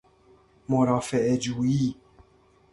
[0.69, 1.95] مرافعه جویی